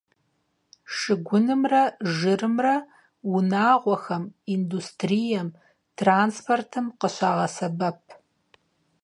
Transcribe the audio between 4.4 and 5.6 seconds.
индустрием,